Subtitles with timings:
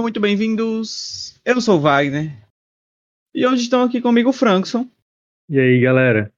[0.00, 1.38] Sejam muito bem-vindos.
[1.44, 2.32] Eu sou o Wagner.
[3.34, 4.88] E hoje estão aqui comigo o Frankson
[5.46, 6.32] E aí, galera?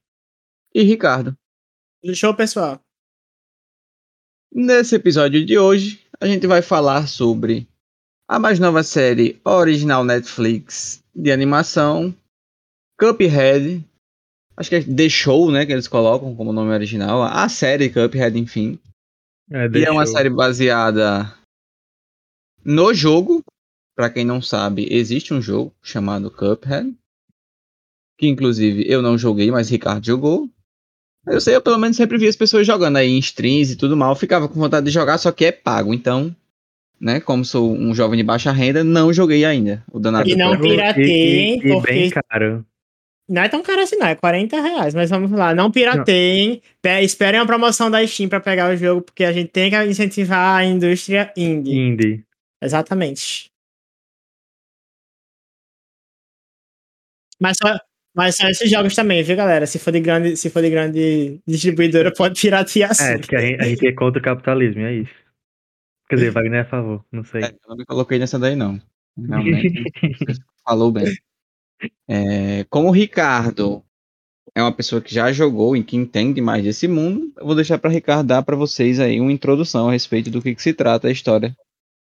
[0.74, 1.36] e Ricardo.
[2.12, 2.80] Show, pessoal.
[4.52, 7.68] Nesse episódio de hoje, a gente vai falar sobre
[8.28, 12.12] a mais nova série original Netflix de animação,
[12.98, 13.84] Cuphead.
[14.56, 17.22] Acho que é The Show, né, que eles colocam como nome original.
[17.22, 18.76] A série Cuphead, enfim.
[19.52, 21.32] É, E é uma série baseada
[22.64, 23.40] no jogo.
[23.94, 26.94] Pra quem não sabe, existe um jogo chamado Cuphead.
[28.18, 30.48] Que inclusive eu não joguei, mas Ricardo jogou.
[31.26, 33.96] Eu sei, eu pelo menos sempre vi as pessoas jogando aí em streams e tudo
[33.96, 34.14] mal.
[34.16, 35.92] Ficava com vontade de jogar, só que é pago.
[35.94, 36.34] Então,
[37.00, 39.84] né, como sou um jovem de baixa renda, não joguei ainda.
[39.92, 42.64] O danado E não pirateiem, e porque- bem caro.
[43.28, 44.06] Não é tão caro assim, não.
[44.08, 44.94] É 40 reais.
[44.94, 45.54] Mas vamos lá.
[45.54, 46.60] Não pirateiem.
[46.82, 49.84] Pe- Esperem a promoção da Steam pra pegar o jogo, porque a gente tem que
[49.84, 51.72] incentivar a indústria indie.
[51.78, 52.24] Indie.
[52.60, 53.50] Exatamente.
[57.42, 57.76] Mas só,
[58.14, 59.66] mas só esses jogos também, viu, galera?
[59.66, 63.02] Se for de grande, se for de grande distribuidora, pode piratear sim.
[63.02, 65.12] É, porque a gente, a gente é contra o capitalismo, é isso.
[66.08, 67.42] Quer dizer, Wagner é a favor, não sei.
[67.42, 68.80] É, eu não me coloquei nessa daí, não.
[69.18, 69.82] Realmente.
[70.64, 71.12] falou bem.
[72.06, 73.84] É, como o Ricardo
[74.54, 77.78] é uma pessoa que já jogou e que entende mais desse mundo, eu vou deixar
[77.78, 81.08] para Ricardo dar para vocês aí uma introdução a respeito do que, que se trata
[81.08, 81.56] a história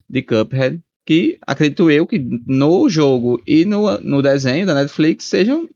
[0.09, 5.69] de Cuphead, que acredito eu que no jogo e no, no desenho da Netflix sejam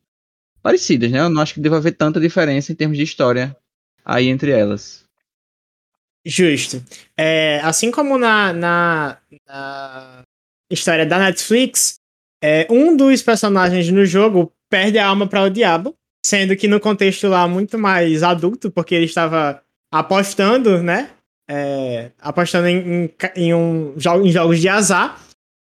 [0.60, 1.20] parecidas, né?
[1.20, 3.56] Eu não acho que deva haver tanta diferença em termos de história
[4.04, 5.04] aí entre elas.
[6.26, 6.82] Justo.
[7.16, 10.22] É, assim como na, na, na
[10.68, 12.00] história da Netflix,
[12.42, 15.94] é, um dos personagens no jogo perde a alma para o diabo,
[16.26, 19.62] sendo que no contexto lá muito mais adulto, porque ele estava
[19.92, 21.10] apostando, né?
[21.52, 25.20] É, apostando em, em, em um, em jogos de azar.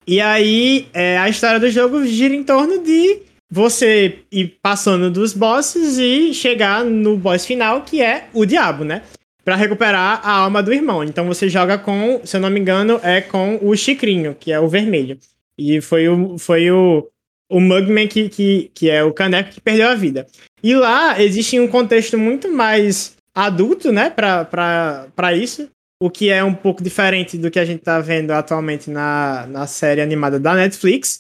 [0.08, 5.34] E aí é, a história do jogo gira em torno de você ir passando dos
[5.34, 9.04] bosses e chegar no boss final, que é o diabo, né?
[9.44, 11.04] Pra recuperar a alma do irmão.
[11.04, 14.60] Então você joga com, se eu não me engano, é com o Chicrinho, que é
[14.60, 15.20] o vermelho.
[15.58, 17.08] E foi o, foi o,
[17.50, 20.26] o Mugman, que, que, que é o caneco que perdeu a vida.
[20.64, 25.70] E lá existe um contexto muito mais adulto, né, pra, pra, pra isso.
[26.02, 29.68] O que é um pouco diferente do que a gente tá vendo atualmente na, na
[29.68, 31.20] série animada da Netflix.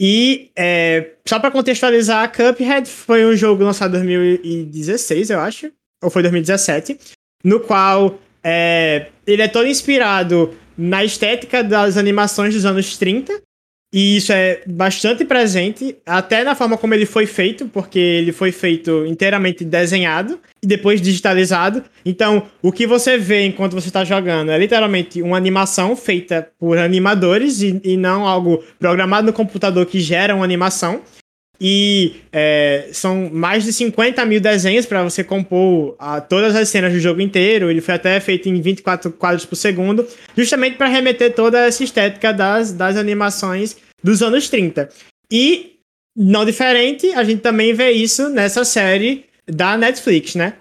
[0.00, 5.72] E é, só pra contextualizar, Cuphead foi um jogo lançado em 2016, eu acho.
[6.02, 6.98] Ou foi 2017
[7.44, 13.40] no qual é, ele é todo inspirado na estética das animações dos anos 30.
[13.92, 18.50] E isso é bastante presente, até na forma como ele foi feito, porque ele foi
[18.50, 21.84] feito inteiramente desenhado e depois digitalizado.
[22.04, 26.78] Então, o que você vê enquanto você está jogando é literalmente uma animação feita por
[26.78, 31.02] animadores e, e não algo programado no computador que gera uma animação.
[31.64, 36.92] E é, são mais de 50 mil desenhos para você compor ah, todas as cenas
[36.92, 37.70] do jogo inteiro.
[37.70, 40.04] Ele foi até feito em 24 quadros por segundo,
[40.36, 44.88] justamente para remeter toda essa estética das, das animações dos anos 30.
[45.30, 45.76] E,
[46.16, 50.54] não diferente, a gente também vê isso nessa série da Netflix, né?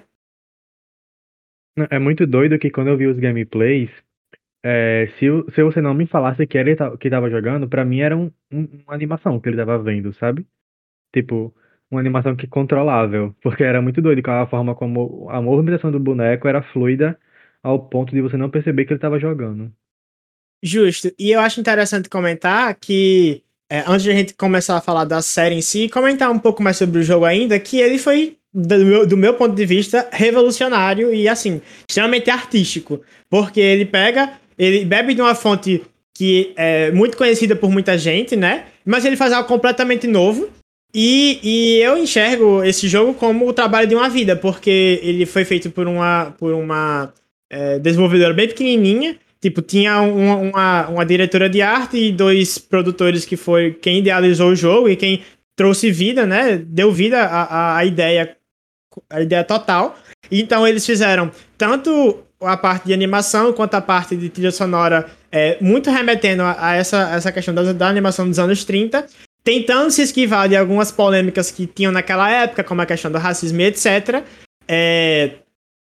[1.90, 3.90] É muito doido que quando eu vi os gameplays,
[4.64, 5.26] é, se,
[5.56, 8.30] se você não me falasse que ele ta- que tava jogando, pra mim era um-
[8.54, 10.46] um- uma animação que ele tava vendo, sabe?
[11.14, 11.54] Tipo,
[11.90, 13.36] uma animação que controlável.
[13.42, 17.18] Porque era muito doido com a forma como a movimentação do boneco era fluida
[17.64, 19.72] ao ponto de você não perceber que ele tava jogando.
[20.64, 21.12] Justo.
[21.18, 25.22] E eu acho interessante comentar que, é, antes de a gente começar a falar da
[25.22, 28.78] série em si, comentar um pouco mais sobre o jogo ainda, que ele foi, do
[28.86, 33.02] meu, do meu ponto de vista, revolucionário e, assim, extremamente artístico.
[33.30, 38.36] Porque ele pega, ele bebe de uma fonte que é muito conhecida por muita gente,
[38.36, 38.66] né?
[38.86, 40.50] Mas ele faz algo completamente novo.
[40.94, 45.46] E, e eu enxergo esse jogo como o trabalho de uma vida, porque ele foi
[45.46, 47.14] feito por uma, por uma
[47.50, 49.18] é, desenvolvedora bem pequenininha.
[49.40, 54.50] Tipo, tinha uma, uma, uma diretora de arte e dois produtores que foi quem idealizou
[54.52, 55.24] o jogo e quem
[55.56, 56.58] trouxe vida, né?
[56.58, 58.36] Deu vida à, à- à ideia,
[59.10, 59.98] a ideia total.
[60.30, 65.58] Então eles fizeram tanto a parte de animação quanto a parte de trilha sonora, é,
[65.62, 69.06] muito remetendo a, a essa, essa questão da, da animação dos anos 30,
[69.44, 73.60] tentando se esquivar de algumas polêmicas que tinham naquela época, como a questão do racismo
[73.62, 74.24] e etc.
[74.68, 75.32] É,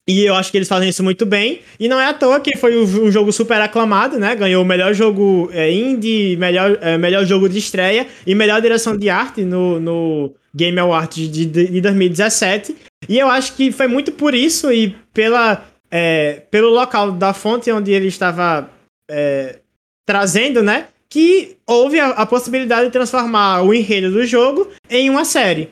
[0.07, 1.61] e eu acho que eles fazem isso muito bem.
[1.81, 4.37] E não é à toa que foi um jogo super aclamado, né?
[4.37, 8.97] Ganhou o melhor jogo é, indie, melhor, é, melhor jogo de estreia e melhor direção
[8.97, 12.77] de arte no, no Game Awards de, de, de 2017.
[13.09, 17.73] E eu acho que foi muito por isso e pela, é, pelo local da fonte
[17.73, 18.69] onde ele estava
[19.11, 19.61] é,
[20.07, 20.89] trazendo, né?
[21.15, 25.71] Que houve a, a possibilidade de transformar o enredo do jogo em uma série.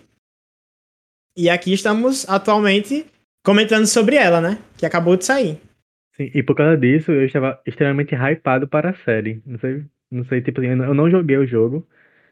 [1.37, 3.05] E aqui estamos atualmente
[3.44, 4.62] comentando sobre ela, né?
[4.79, 5.61] Que acabou de sair.
[6.17, 9.43] Sim, e por causa disso, eu estava extremamente hypado para a série.
[9.44, 11.85] Não sei, não sei, tipo assim, eu não joguei o jogo,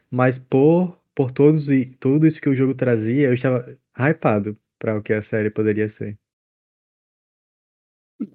[0.09, 4.97] mas por, por todos e tudo isso que o jogo trazia, eu estava hypado para
[4.97, 6.17] o que a série poderia ser.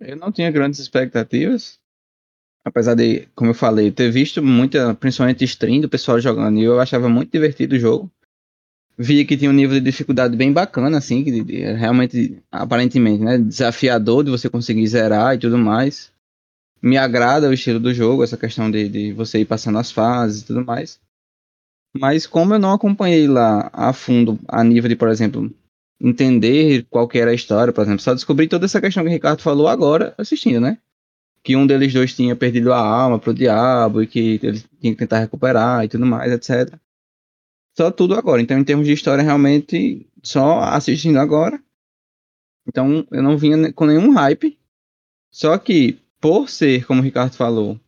[0.03, 1.81] Eu não tinha grandes expectativas,
[2.67, 6.81] apesar de, como eu falei, ter visto muita, principalmente stream do pessoal jogando, e eu
[6.81, 8.11] achava muito divertido o jogo.
[8.99, 13.39] Vi que tinha um nível de dificuldade bem bacana, assim, que de, realmente, aparentemente, né,
[13.39, 16.11] desafiador de você conseguir zerar e tudo mais.
[16.83, 20.43] Me agrada o estilo do jogo, essa questão de, de você ir passando as fases
[20.43, 20.99] e tudo mais.
[21.97, 25.55] Mas como eu não acompanhei lá a fundo, a nível de, por exemplo,
[26.01, 29.13] entender qual que era a história, por exemplo, só descobri toda essa questão que o
[29.13, 30.79] Ricardo falou agora assistindo, né?
[31.47, 34.99] Que um deles dois tinha perdido a alma pro diabo e que ele tinha que
[34.99, 36.77] tentar recuperar e tudo mais, etc.
[37.77, 38.43] Só tudo agora.
[38.43, 41.63] Então, em termos de história, realmente, só assistindo agora.
[42.67, 44.59] Então, eu não vinha com nenhum hype.
[45.31, 47.79] Só que, por ser, como o Ricardo falou,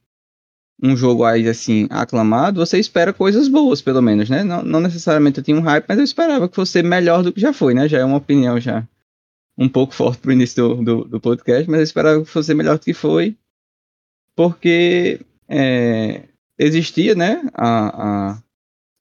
[0.81, 4.44] um jogo aí assim aclamado, você espera coisas boas, pelo menos, né?
[4.44, 7.40] Não, não necessariamente eu tinha um hype, mas eu esperava que fosse melhor do que
[7.40, 7.88] já foi, né?
[7.88, 8.87] Já é uma opinião já
[9.58, 12.78] um pouco forte pro início do, do, do podcast, mas eu esperava que fosse melhor
[12.78, 13.37] do que foi,
[14.38, 15.19] porque
[15.49, 16.23] é,
[16.56, 17.43] existia, né?
[17.52, 17.88] A,
[18.31, 18.43] a,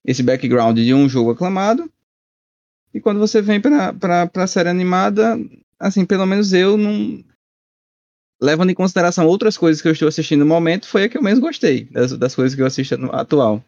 [0.04, 1.88] esse background de um jogo aclamado.
[2.92, 5.40] E quando você vem para a série animada,
[5.78, 7.24] assim, pelo menos eu não,
[8.42, 11.22] levando em consideração outras coisas que eu estou assistindo no momento, foi a que eu
[11.22, 13.64] menos gostei das, das coisas que eu assisto no atual.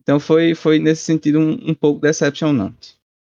[0.00, 2.94] Então foi, foi nesse sentido um, um pouco decepcionante.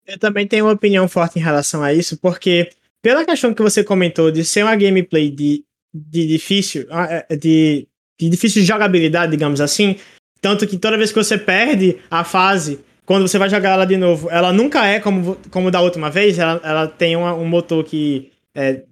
[0.05, 2.69] Eu também tenho uma opinião forte em relação a isso, porque
[3.01, 7.87] pela questão que você comentou de ser uma gameplay de, de difícil, ah, é, de,
[8.21, 9.97] de difícil jogabilidade, digamos assim,
[10.41, 13.97] tanto que toda vez que você perde a fase, quando você vai jogar ela de
[13.97, 17.85] novo, ela nunca é como, como da última vez, ela, ela tem uma, um motor
[17.85, 18.83] que é,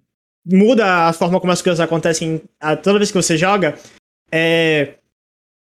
[0.47, 3.77] muda a forma como as coisas acontecem a, toda vez que você joga.
[4.31, 4.95] É,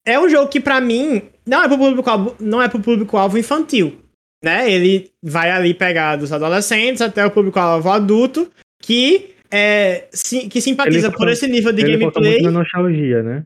[0.07, 4.01] é um jogo que, para mim, não é pro público-alvo não é público-alvo infantil.
[4.43, 4.71] Né?
[4.71, 8.51] Ele vai ali pegar dos adolescentes até o público-alvo adulto
[8.81, 12.33] que, é, si, que simpatiza por esse nível de ele gameplay.
[12.33, 13.45] Muito na nostalgia, né?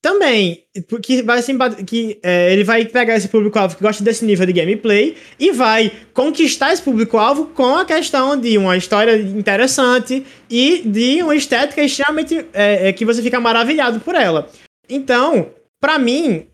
[0.00, 0.64] Também,
[1.02, 1.42] que vai
[1.84, 5.90] que é, ele vai pegar esse público-alvo que gosta desse nível de gameplay e vai
[6.14, 12.46] conquistar esse público-alvo com a questão de uma história interessante e de uma estética extremamente
[12.52, 14.48] é, é, que você fica maravilhado por ela.
[14.88, 15.50] Então,
[15.80, 16.46] para mim,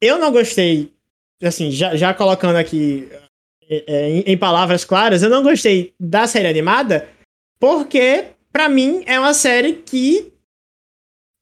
[0.00, 0.90] eu não gostei,
[1.44, 3.08] assim, já, já colocando aqui
[3.70, 7.08] é, é, em, em palavras claras, eu não gostei da série animada
[7.58, 10.32] porque, para mim, é uma série que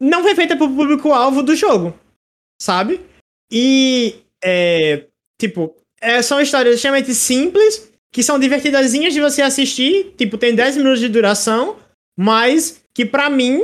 [0.00, 1.94] não foi feita pro público-alvo do jogo,
[2.60, 3.00] sabe?
[3.50, 5.04] E, é,
[5.40, 10.78] tipo, é, são histórias extremamente simples, que são divertidazinhas de você assistir, tipo, tem 10
[10.78, 11.76] minutos de duração,
[12.18, 13.62] mas que para mim,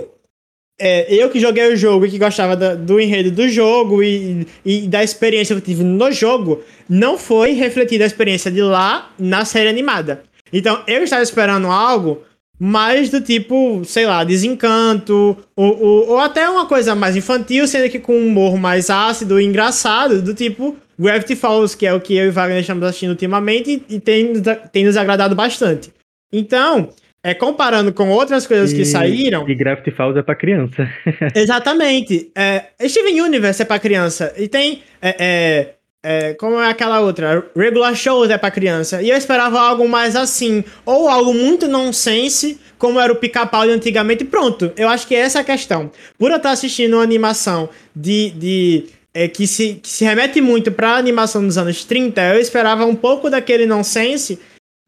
[0.80, 4.46] é, eu que joguei o jogo e que gostava da, do enredo do jogo e,
[4.64, 9.12] e, da experiência que eu tive no jogo, não foi refletida a experiência de lá
[9.18, 10.22] na série animada.
[10.52, 12.22] Então, eu estava esperando algo
[12.58, 17.88] mais do tipo, sei lá, desencanto, ou, ou, ou, até uma coisa mais infantil, sendo
[17.88, 22.00] que com um humor mais ácido e engraçado, do tipo Gravity Falls, que é o
[22.00, 24.32] que eu e Wagner estamos assistindo ultimamente e, tem,
[24.72, 25.92] tem nos agradado bastante.
[26.32, 26.90] Então,
[27.22, 29.48] é, comparando com outras coisas e, que saíram.
[29.48, 30.88] E Gravity Falls é pra criança.
[31.34, 32.30] exatamente.
[32.34, 34.34] É, Steven Universe é pra criança.
[34.36, 34.82] E tem.
[35.00, 35.74] É, é,
[36.10, 37.46] é, como é aquela outra?
[37.54, 39.02] Regular Shows é pra criança.
[39.02, 40.64] E eu esperava algo mais assim.
[40.86, 44.24] Ou algo muito nonsense, como era o pica-pau de antigamente.
[44.24, 45.90] Pronto, eu acho que essa é a questão.
[46.16, 48.30] Por eu estar assistindo uma animação de.
[48.30, 52.86] de é, que, se, que se remete muito pra animação dos anos 30, eu esperava
[52.86, 54.38] um pouco daquele nonsense.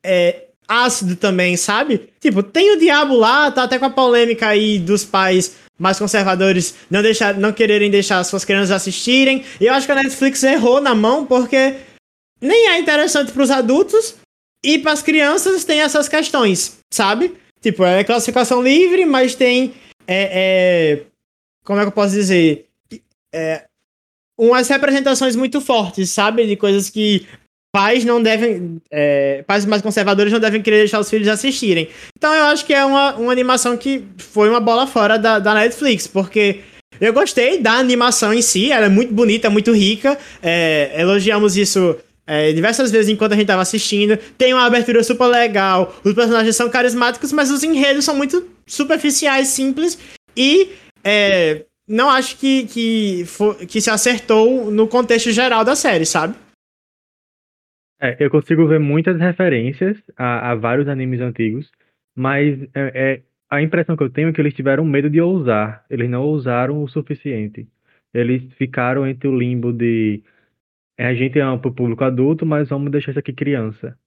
[0.03, 2.09] É, ácido também, sabe?
[2.19, 6.75] Tipo, tem o diabo lá, tá até com a polêmica aí dos pais mais conservadores
[6.91, 9.43] não, deixar, não quererem deixar suas crianças assistirem.
[9.59, 11.77] E eu acho que a Netflix errou na mão, porque
[12.39, 14.15] nem é interessante para os adultos
[14.63, 17.35] e para as crianças tem essas questões, sabe?
[17.63, 19.75] Tipo, é classificação livre, mas tem.
[20.07, 21.03] É, é,
[21.65, 22.67] como é que eu posso dizer?
[23.33, 23.65] É,
[24.39, 26.47] umas representações muito fortes, sabe?
[26.47, 27.27] De coisas que
[27.73, 28.81] pais não devem.
[28.91, 31.89] É, pais mais conservadores não devem querer deixar os filhos assistirem.
[32.17, 35.55] Então eu acho que é uma, uma animação que foi uma bola fora da, da
[35.55, 36.61] Netflix, porque.
[37.01, 40.19] Eu gostei da animação em si, ela é muito bonita, muito rica.
[40.43, 41.97] É, elogiamos isso
[42.27, 44.19] é, diversas vezes enquanto a gente estava assistindo.
[44.37, 49.49] Tem uma abertura super legal, os personagens são carismáticos, mas os enredos são muito superficiais,
[49.49, 49.97] simples
[50.37, 50.69] e
[51.03, 53.27] é, não acho que, que,
[53.67, 56.35] que se acertou no contexto geral da série, sabe?
[58.01, 61.71] É, eu consigo ver muitas referências a, a vários animes antigos,
[62.15, 65.85] mas é, é, a impressão que eu tenho é que eles tiveram medo de ousar.
[65.91, 67.69] Eles não ousaram o suficiente.
[68.15, 70.23] Eles ficaram entre o limbo de
[70.99, 73.99] é, a gente ama pro público adulto, mas vamos deixar isso aqui criança.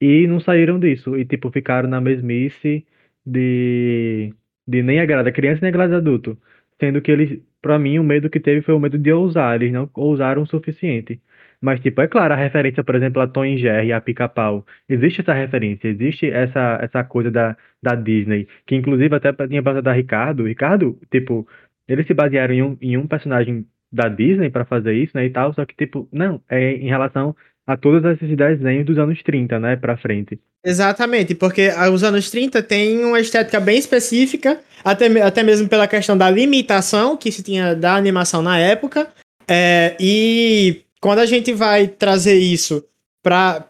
[0.00, 1.16] E não saíram disso.
[1.18, 2.86] E, tipo, ficaram na mesmice
[3.26, 4.34] de,
[4.66, 6.38] de nem agrada criança nem agrada adulto.
[6.80, 9.56] Sendo que eles, pra mim, o medo que teve foi o medo de ousar.
[9.56, 11.20] Eles não ousaram o suficiente.
[11.64, 14.66] Mas, tipo, é claro, a referência, por exemplo, a Tom e Jerry a Pica-Pau.
[14.86, 18.46] Existe essa referência, existe essa, essa coisa da, da Disney.
[18.66, 20.46] Que, inclusive, até tinha passado da Ricardo.
[20.46, 21.48] Ricardo, tipo,
[21.88, 25.30] eles se basearam em um, em um personagem da Disney para fazer isso, né, e
[25.30, 27.34] tal, só que, tipo, não, é em relação
[27.66, 30.38] a todos esses desenhos dos anos 30, né, pra frente.
[30.62, 36.18] Exatamente, porque os anos 30 tem uma estética bem específica, até, até mesmo pela questão
[36.18, 39.08] da limitação que se tinha da animação na época,
[39.48, 42.82] é, e quando a gente vai trazer isso
[43.22, 43.66] pra,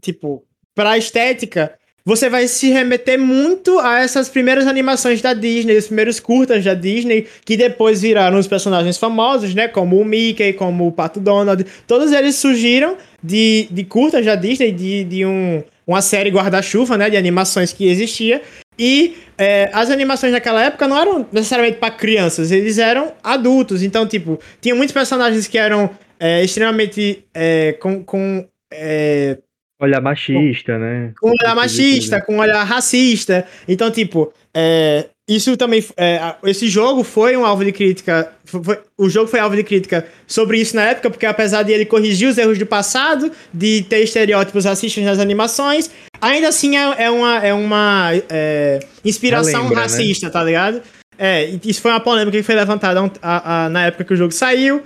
[0.00, 0.42] tipo,
[0.74, 6.18] pra estética, você vai se remeter muito a essas primeiras animações da Disney, os primeiros
[6.18, 9.68] curtas da Disney, que depois viraram os personagens famosos, né?
[9.68, 11.62] Como o Mickey, como o Pato Donald.
[11.86, 17.10] Todos eles surgiram de, de curtas da Disney, de, de um, uma série guarda-chuva, né?
[17.10, 18.40] De animações que existia.
[18.78, 23.82] E é, as animações naquela época não eram necessariamente para crianças, eles eram adultos.
[23.82, 29.38] Então, tipo, tinha muitos personagens que eram é, extremamente é, com, com é,
[29.80, 31.12] olhar machista, com, né?
[31.20, 33.46] Com olhar machista, com olhar racista.
[33.66, 35.84] Então, tipo, é, isso também.
[35.96, 38.32] É, esse jogo foi um alvo de crítica.
[38.44, 41.84] Foi, o jogo foi alvo de crítica sobre isso na época, porque apesar de ele
[41.84, 47.10] corrigir os erros do passado, de ter estereótipos racistas nas animações, ainda assim é, é
[47.10, 49.82] uma, é uma é, inspiração lembra, né?
[49.82, 50.32] racista, né?
[50.32, 50.82] tá ligado?
[51.18, 54.32] É, isso foi uma polêmica que foi levantada a, a, na época que o jogo
[54.32, 54.82] saiu.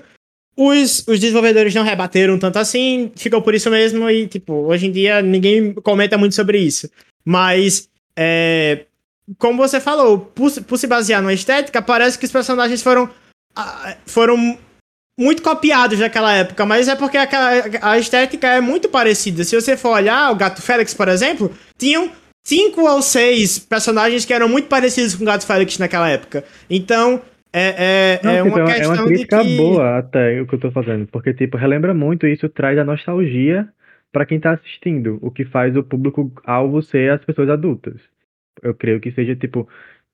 [0.56, 4.92] Os, os desenvolvedores não rebateram tanto assim, ficou por isso mesmo e, tipo, hoje em
[4.92, 6.90] dia ninguém comenta muito sobre isso.
[7.24, 8.84] Mas, é,
[9.38, 13.08] como você falou, por, por se basear numa estética, parece que os personagens foram,
[14.04, 14.58] foram
[15.18, 19.44] muito copiados daquela época, mas é porque a estética é muito parecida.
[19.44, 22.10] Se você for olhar, o Gato Félix, por exemplo, tinham
[22.44, 26.44] cinco ou seis personagens que eram muito parecidos com o Gato Félix naquela época.
[26.68, 29.56] Então, é, é, Não, é, tipo, uma é uma crítica que...
[29.56, 33.68] boa até o que eu tô fazendo, porque, tipo, relembra muito isso, traz a nostalgia
[34.10, 38.00] para quem tá assistindo, o que faz o público-alvo ser as pessoas adultas.
[38.62, 39.68] Eu creio que seja, tipo,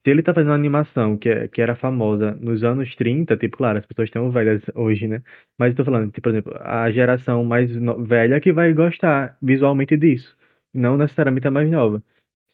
[0.04, 3.56] se ele tá fazendo uma animação que, é, que era famosa nos anos 30, tipo,
[3.58, 5.22] claro, as pessoas estão velhas hoje, né?
[5.58, 7.70] Mas eu tô falando, tipo, por exemplo, a geração mais
[8.06, 10.36] velha que vai gostar visualmente disso,
[10.72, 12.02] não necessariamente a mais nova.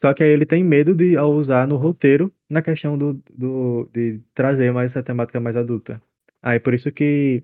[0.05, 4.21] Só que aí ele tem medo de usar no roteiro na questão do, do, de
[4.35, 5.99] trazer mais essa temática mais adulta.
[6.43, 7.43] Aí por isso que,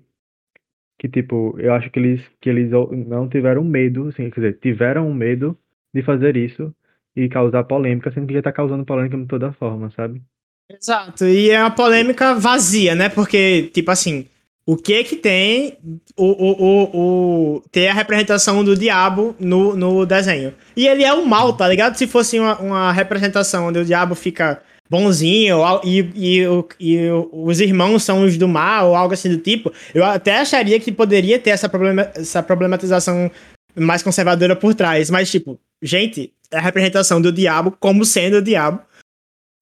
[0.99, 5.11] que tipo, eu acho que eles, que eles não tiveram medo, assim, quer dizer, tiveram
[5.11, 5.57] medo
[5.91, 6.71] de fazer isso
[7.15, 10.21] e causar polêmica, sendo que já tá causando polêmica de toda forma, sabe?
[10.69, 13.09] Exato, e é uma polêmica vazia, né?
[13.09, 14.27] Porque, tipo assim,
[14.71, 15.77] o que que tem
[16.15, 20.53] o, o, o, o, ter a representação do diabo no, no desenho.
[20.77, 21.97] E ele é o mal, tá ligado?
[21.97, 26.47] Se fosse uma, uma representação onde o diabo fica bonzinho e, e, e,
[26.79, 30.79] e, os irmãos são os do mal ou algo assim do tipo, eu até acharia
[30.79, 33.29] que poderia ter essa, problema, essa problematização
[33.75, 35.09] mais conservadora por trás.
[35.09, 38.79] Mas, tipo, gente, é a representação do diabo como sendo o diabo.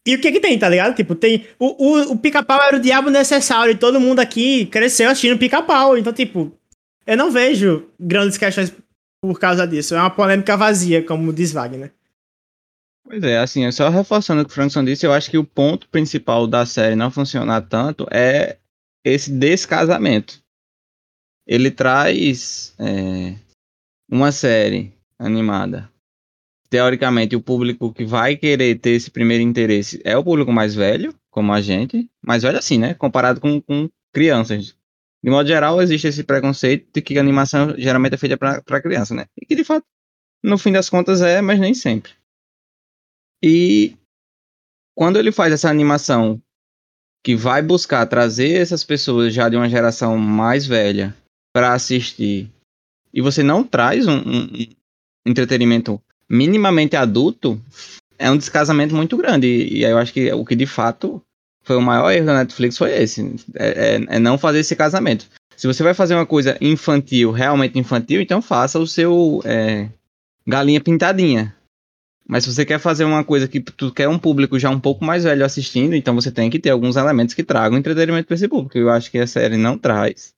[0.08, 0.96] E o que que tem, tá ligado?
[0.96, 1.46] Tipo, tem.
[1.60, 5.98] O, o, o pica-pau era o diabo necessário e todo mundo aqui cresceu assistindo pica-pau.
[5.98, 6.52] Então, tipo,
[7.06, 8.74] eu não vejo grandes questões
[9.22, 9.96] por causa disso.
[9.96, 11.94] É uma polêmica vazia, como diz Wagner.
[13.04, 15.90] Pois é, assim, só reforçando o que o Frankson disse, eu acho que o ponto
[15.90, 18.58] principal da série não funcionar tanto é
[19.04, 20.42] esse descasamento.
[21.48, 23.36] Ele traz é,
[24.10, 25.90] uma série animada
[26.70, 31.14] teoricamente, o público que vai querer ter esse primeiro interesse é o público mais velho,
[31.32, 32.94] como a gente, mais velho assim, né?
[32.94, 34.76] Comparado com, com crianças.
[35.22, 39.14] De modo geral, existe esse preconceito de que a animação geralmente é feita para criança,
[39.14, 39.26] né?
[39.42, 39.86] E que de fato,
[40.44, 42.14] no fim das contas é, mas nem sempre.
[43.44, 43.98] E
[44.96, 46.42] quando ele faz essa animação
[47.24, 51.16] que vai buscar trazer essas pessoas já de uma geração mais velha
[51.54, 52.50] para assistir,
[53.14, 57.60] e você não traz um, um, um entretenimento minimamente adulto,
[58.18, 59.48] é um descasamento muito grande.
[59.48, 61.22] E, e eu acho que o que de fato
[61.64, 63.36] foi o maior erro da Netflix foi esse.
[63.56, 65.26] É, é, é, não fazer esse casamento.
[65.56, 69.90] Se você vai fazer uma coisa infantil, realmente infantil, então faça o seu é,
[70.48, 71.56] galinha pintadinha.
[72.28, 75.04] Mas se você quer fazer uma coisa que tu quer um público já um pouco
[75.04, 78.48] mais velho assistindo, então você tem que ter alguns elementos que tragam entretenimento para esse
[78.48, 78.78] público.
[78.78, 80.32] Eu acho que a série não traz.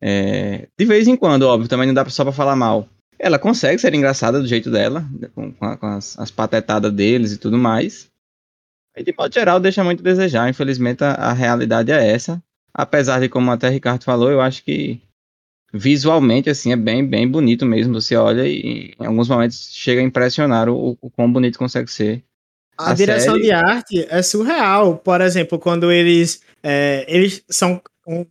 [0.00, 2.88] É, de vez em quando, óbvio, também não dá só pra falar mal.
[3.22, 7.58] Ela consegue ser engraçada do jeito dela, com, com as, as, patetadas deles e tudo
[7.58, 8.08] mais.
[8.96, 10.48] E de modo geral deixa muito a desejar.
[10.48, 12.42] Infelizmente a, a realidade é essa.
[12.72, 15.02] Apesar de, como até Ricardo falou, eu acho que
[15.72, 18.00] visualmente, assim, é bem, bem bonito mesmo.
[18.00, 22.24] Você olha e em alguns momentos chega a impressionar o, o quão bonito consegue ser.
[22.78, 23.44] A, a direção série...
[23.44, 24.96] de arte é surreal.
[24.96, 26.40] Por exemplo, quando eles.
[26.62, 28.24] É, eles são um,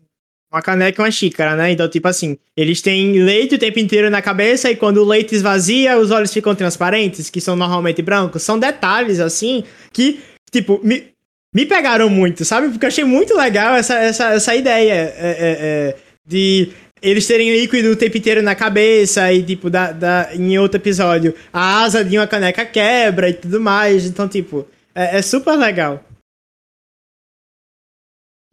[0.52, 1.72] uma caneca e uma xícara, né?
[1.72, 5.36] Então, tipo assim, eles têm leite o tempo inteiro na cabeça e quando o leite
[5.36, 8.42] esvazia, os olhos ficam transparentes, que são normalmente brancos.
[8.42, 9.64] São detalhes, assim,
[9.94, 10.20] que,
[10.52, 11.10] tipo, me,
[11.54, 12.70] me pegaram muito, sabe?
[12.70, 16.70] Porque eu achei muito legal essa, essa, essa ideia é, é, é, de
[17.02, 21.34] eles terem líquido o tempo inteiro na cabeça e, tipo, da, da, em outro episódio,
[21.54, 24.06] a asa de uma caneca quebra e tudo mais.
[24.06, 26.04] Então, tipo, é, é super legal.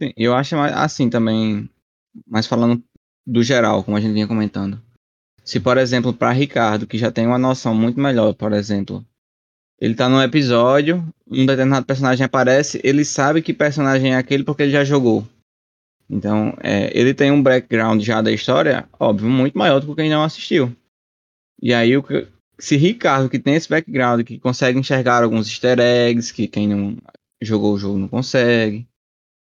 [0.00, 1.68] Sim, eu acho assim também,
[2.26, 2.82] mas falando
[3.26, 4.80] do geral, como a gente vinha comentando.
[5.44, 9.04] Se, por exemplo, para Ricardo, que já tem uma noção muito melhor, por exemplo,
[9.80, 14.62] ele tá num episódio, um determinado personagem aparece, ele sabe que personagem é aquele porque
[14.62, 15.26] ele já jogou.
[16.08, 20.10] Então, é, ele tem um background já da história, óbvio, muito maior do que quem
[20.10, 20.74] não assistiu.
[21.60, 21.92] E aí,
[22.58, 26.96] se Ricardo, que tem esse background, que consegue enxergar alguns easter eggs, que quem não
[27.42, 28.86] jogou o jogo não consegue.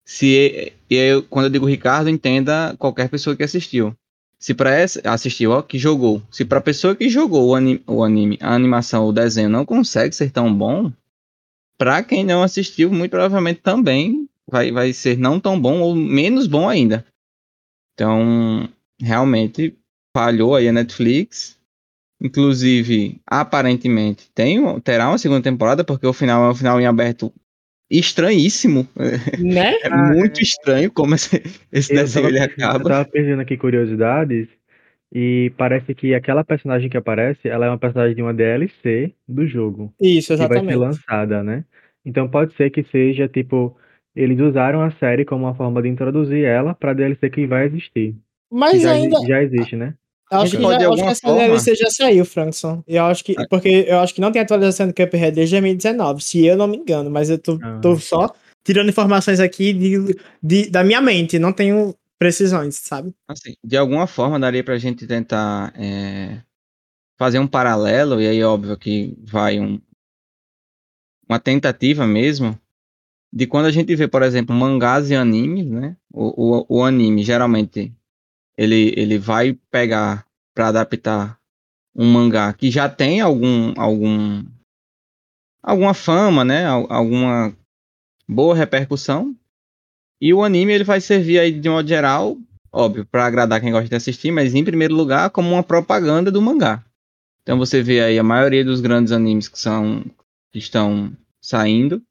[0.09, 3.95] Se, e aí, quando eu digo Ricardo, entenda qualquer pessoa que assistiu.
[4.39, 4.71] Se para
[5.03, 6.19] assistiu, ó, que jogou.
[6.31, 10.15] Se para pessoa que jogou o anime, o anime, a animação, o desenho não consegue
[10.15, 10.91] ser tão bom,
[11.77, 16.47] para quem não assistiu, muito provavelmente também vai, vai ser não tão bom ou menos
[16.47, 17.05] bom ainda.
[17.93, 18.67] Então,
[18.99, 19.77] realmente
[20.11, 21.55] falhou aí a Netflix.
[22.19, 27.31] Inclusive, aparentemente, tem, terá uma segunda temporada, porque o final é um final em aberto
[27.89, 28.87] estranhíssimo.
[29.39, 29.75] Né?
[29.83, 32.79] É muito estranho como esse, esse desenho ele acaba.
[32.79, 34.47] Eu tava pensando aqui curiosidades,
[35.11, 39.47] e parece que aquela personagem que aparece, ela é uma personagem de uma DLC do
[39.47, 39.91] jogo.
[39.99, 40.61] Isso, exatamente.
[40.61, 41.65] Que vai ser lançada, né?
[42.05, 43.75] Então pode ser que seja, tipo,
[44.15, 48.15] eles usaram a série como uma forma de introduzir ela pra DLC que vai existir.
[48.51, 49.19] Mas já, ainda.
[49.27, 49.95] Já existe, né?
[50.31, 51.39] Eu acho que, já, acho que essa forma...
[51.39, 52.83] DLC já saiu, Frankson.
[52.87, 53.35] Eu acho que.
[53.49, 56.77] Porque eu acho que não tem atualização do Cuphead desde 2019, se eu não me
[56.77, 57.79] engano, mas eu tô, ah.
[57.81, 58.31] tô só
[58.63, 63.13] tirando informações aqui de, de, da minha mente, não tenho precisões, sabe?
[63.27, 66.41] Assim, de alguma forma daria pra gente tentar é,
[67.17, 69.81] fazer um paralelo, e aí óbvio que vai um,
[71.27, 72.59] uma tentativa mesmo
[73.31, 75.95] de quando a gente vê, por exemplo, mangás e animes, né?
[76.11, 77.93] O, o, o anime geralmente
[78.59, 81.39] ele, ele vai pegar para adaptar
[81.95, 84.43] um mangá que já tem algum algum
[85.63, 86.65] alguma fama, né?
[86.65, 87.55] Alguma
[88.27, 89.33] boa repercussão.
[90.19, 92.37] E o anime ele vai servir aí de modo geral,
[92.69, 96.41] óbvio, para agradar quem gosta de assistir, mas em primeiro lugar como uma propaganda do
[96.41, 96.83] mangá.
[97.41, 100.03] Então você vê aí a maioria dos grandes animes que são
[100.51, 102.03] que estão saindo,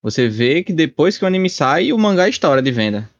[0.00, 3.10] você vê que depois que o anime sai, o mangá história de venda.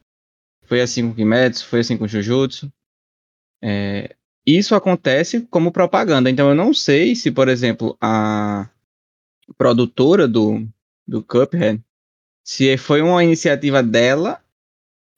[0.74, 2.68] Foi assim com Kimetsu, foi assim com Jujutsu.
[3.62, 6.28] É, isso acontece como propaganda.
[6.28, 8.68] Então eu não sei se, por exemplo, a
[9.56, 10.66] produtora do,
[11.06, 11.80] do Cuphead,
[12.42, 14.42] se foi uma iniciativa dela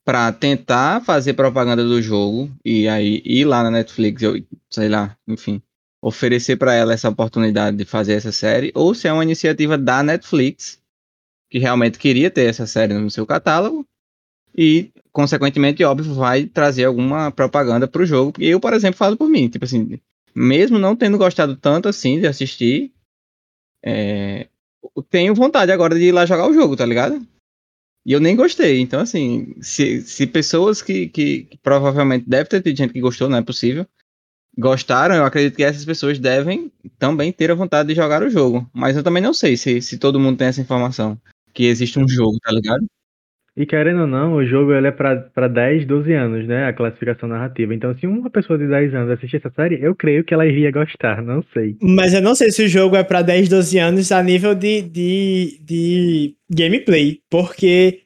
[0.05, 4.35] para tentar fazer propaganda do jogo e aí ir lá na Netflix, eu,
[4.69, 5.59] sei lá, enfim,
[5.99, 10.03] oferecer para ela essa oportunidade de fazer essa série, ou se é uma iniciativa da
[10.03, 10.79] Netflix
[11.49, 13.83] que realmente queria ter essa série no seu catálogo
[14.57, 18.33] e, consequentemente, óbvio, vai trazer alguma propaganda para o jogo.
[18.39, 19.99] E eu, por exemplo, falo por mim, tipo assim,
[20.33, 22.91] mesmo não tendo gostado tanto assim de assistir,
[23.83, 24.47] é,
[25.09, 27.25] tenho vontade agora de ir lá jogar o jogo, tá ligado?
[28.05, 28.79] E eu nem gostei.
[28.79, 33.29] Então, assim, se, se pessoas que, que, que provavelmente deve ter tido gente que gostou,
[33.29, 33.85] não é possível,
[34.57, 38.67] gostaram, eu acredito que essas pessoas devem também ter a vontade de jogar o jogo.
[38.73, 41.19] Mas eu também não sei se, se todo mundo tem essa informação
[41.53, 42.85] que existe um jogo, tá ligado?
[43.57, 45.15] E querendo ou não, o jogo ele é pra,
[45.47, 46.67] 10, 12 anos, né?
[46.67, 47.73] A classificação narrativa.
[47.73, 50.71] Então, se uma pessoa de 10 anos assistir essa série, eu creio que ela iria
[50.71, 51.75] gostar, não sei.
[51.81, 54.83] Mas eu não sei se o jogo é pra 10, 12 anos a nível de,
[54.83, 57.17] de, de gameplay.
[57.31, 58.01] Porque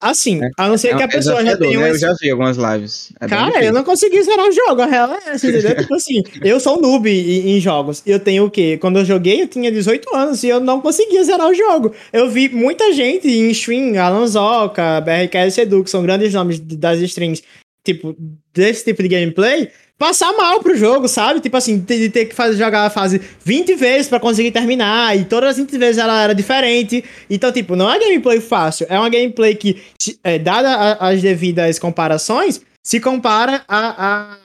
[0.00, 1.80] Assim, é, a não ser é que a pessoa já tenha.
[1.80, 1.90] Né?
[1.90, 3.12] Eu já vi algumas lives.
[3.20, 5.74] É Cara, eu não consegui zerar o jogo, a real é essa, entendeu?
[5.82, 8.00] tipo assim, eu sou noob em, em, jogos.
[8.06, 8.78] Eu tenho o quê?
[8.80, 11.92] Quando eu joguei, eu tinha 18 anos e eu não conseguia zerar o jogo.
[12.12, 17.42] Eu vi muita gente em stream, Alanzoca, BRKS Edu, que são grandes nomes das streams,
[17.84, 18.16] tipo,
[18.54, 21.40] desse tipo de gameplay, passar mal pro jogo, sabe?
[21.40, 25.24] Tipo assim, de ter que fazer, jogar a fase 20 vezes para conseguir terminar, e
[25.24, 27.04] todas as 20 vezes ela era diferente.
[27.28, 29.82] Então, tipo, não é gameplay fácil, é uma gameplay que,
[30.22, 34.38] é, dada as devidas comparações, se compara a, a,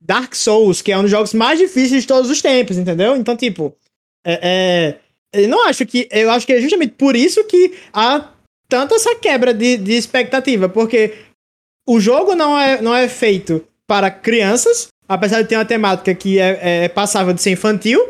[0.00, 3.16] Dark Souls, que é um dos jogos mais difíceis de todos os tempos, entendeu?
[3.16, 3.74] Então, tipo,
[4.24, 4.98] é,
[5.32, 6.08] é, eu não acho que.
[6.10, 8.28] Eu acho que é justamente por isso que há
[8.68, 11.14] tanta essa quebra de, de expectativa, porque
[11.88, 16.38] o jogo não é, não é feito para crianças, apesar de ter uma temática que
[16.38, 18.00] é, é passável de ser infantil.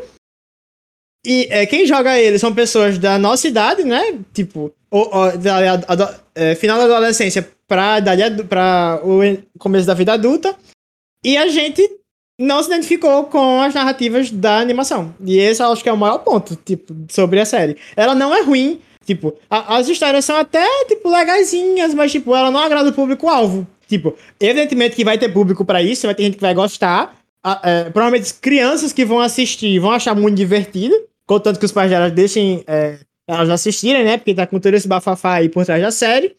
[1.25, 4.19] E é, quem joga ele são pessoas da nossa idade, né?
[4.33, 8.01] Tipo, ou, ou, da, é, final da adolescência para
[8.47, 9.19] para o
[9.59, 10.55] começo da vida adulta.
[11.25, 11.81] E a gente
[12.39, 15.13] não se identificou com as narrativas da animação.
[15.25, 17.77] E esse eu acho que é o maior ponto, tipo, sobre a série.
[17.95, 22.51] Ela não é ruim, tipo, a, as histórias são até, tipo, legaisinhas, mas, tipo, ela
[22.51, 23.67] não agrada o público-alvo.
[23.87, 27.15] Tipo, evidentemente que vai ter público para isso, vai ter gente que vai gostar.
[27.63, 30.95] é, provavelmente crianças que vão assistir vão achar muito divertido,
[31.25, 34.17] contanto que os pais delas deixem é, elas assistirem, né?
[34.17, 36.35] Porque tá com todo esse bafafá aí por trás da série.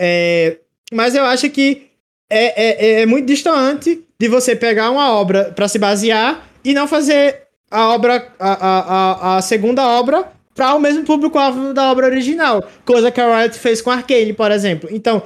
[0.00, 0.58] É,
[0.92, 1.88] mas eu acho que
[2.30, 6.86] é, é, é muito distante de você pegar uma obra para se basear e não
[6.86, 12.66] fazer a obra, a, a, a, segunda obra para o mesmo público-alvo da obra original.
[12.84, 14.88] Coisa que a Riot fez com Arcane, por exemplo.
[14.92, 15.22] Então,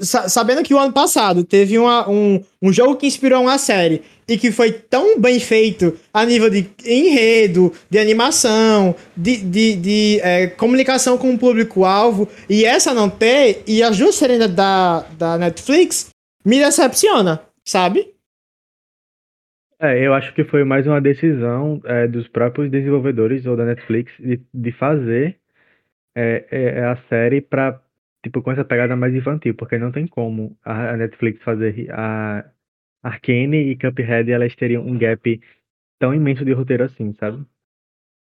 [0.00, 4.38] sabendo que o ano passado teve uma, um, um jogo que inspirou uma série e
[4.38, 10.46] que foi tão bem feito a nível de enredo, de animação, de, de, de é,
[10.46, 16.10] comunicação com o público-alvo, e essa não ter, e as duas serem da, da Netflix,
[16.44, 18.14] me decepciona, sabe?
[19.80, 24.12] É, eu acho que foi mais uma decisão é, dos próprios desenvolvedores ou da Netflix
[24.18, 25.36] de, de fazer
[26.16, 27.80] é, é a série para
[28.22, 32.44] tipo, com essa pegada mais infantil, porque não tem como a Netflix fazer a
[33.02, 35.40] Arcane e Cuphead, elas teriam um gap
[35.98, 37.44] tão imenso de roteiro assim, sabe?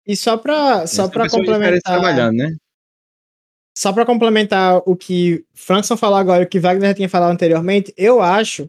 [0.06, 2.32] E só pra, só pra complementar...
[2.32, 2.56] Né?
[3.76, 7.92] Só pra complementar o que Frankson falou agora e o que Wagner tinha falado anteriormente,
[7.96, 8.68] eu acho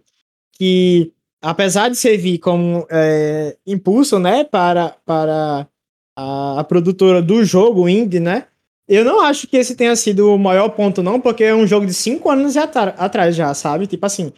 [0.53, 5.67] que, apesar de servir como é, impulso, né, para, para
[6.15, 8.47] a, a produtora do jogo indie, né,
[8.88, 11.86] eu não acho que esse tenha sido o maior ponto, não, porque é um jogo
[11.86, 13.88] de 5 anos atrás já, sabe?
[13.88, 14.34] Tipo assim,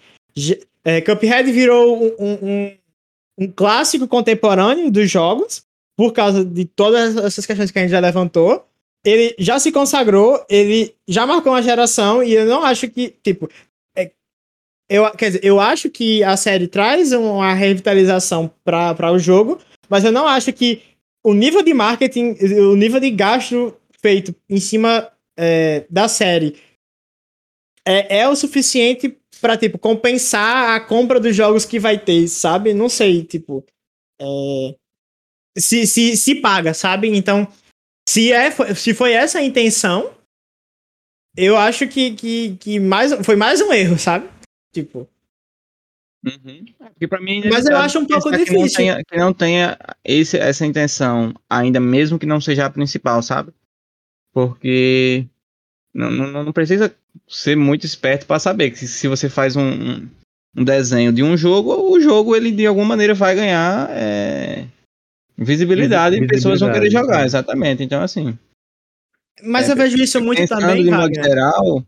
[0.84, 2.78] é, Cuphead virou um, um,
[3.40, 5.64] um, clássico contemporâneo dos jogos,
[5.98, 8.66] por causa de todas essas questões que a gente já levantou.
[9.04, 13.50] Ele já se consagrou, ele já marcou uma geração, e eu não acho que, tipo.
[13.96, 14.12] É,
[14.90, 20.04] eu, quer dizer, eu acho que a série traz uma revitalização para o jogo, mas
[20.04, 20.82] eu não acho que
[21.24, 22.36] o nível de marketing,
[22.72, 23.74] o nível de gasto
[24.06, 26.62] feito em cima é, da série
[27.84, 32.72] é, é o suficiente para tipo, compensar a compra dos jogos que vai ter, sabe?
[32.72, 33.66] Não sei, tipo.
[34.22, 34.76] É,
[35.58, 37.08] se, se, se paga, sabe?
[37.10, 37.48] Então,
[38.08, 40.14] se, é, se foi essa a intenção,
[41.36, 44.30] eu acho que, que, que mais, foi mais um erro, sabe?
[44.74, 45.10] Tipo.
[46.24, 46.66] Uhum.
[47.00, 48.56] É, pra mim, Mas eu acho um pouco difícil.
[48.56, 52.70] Que não tenha, que não tenha esse, essa intenção, ainda mesmo que não seja a
[52.70, 53.52] principal, sabe?
[54.36, 55.26] Porque
[55.94, 56.94] não, não, não precisa
[57.26, 60.06] ser muito esperto para saber que se, você faz um,
[60.54, 64.66] um, desenho de um jogo, o jogo ele de alguma maneira vai ganhar é,
[65.38, 67.26] visibilidade, visibilidade e pessoas vão querer jogar, é.
[67.26, 67.82] exatamente.
[67.82, 68.38] Então, assim.
[69.42, 71.86] Mas é, eu vejo isso muito também, de modo geral,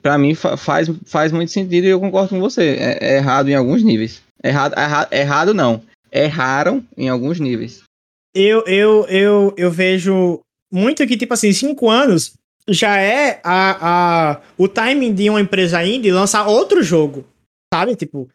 [0.00, 2.76] para mim faz, faz muito sentido e eu concordo com você.
[2.78, 4.22] É, é errado em alguns níveis.
[4.44, 5.82] Errado, errado, errado não.
[6.12, 7.82] Erraram em alguns níveis.
[8.32, 10.40] Eu, eu, eu, eu vejo
[10.70, 12.34] muito que, tipo assim, cinco anos
[12.68, 17.24] já é a, a, o timing de uma empresa indie lançar outro jogo,
[17.72, 17.96] sabe?
[17.96, 18.28] Tipo,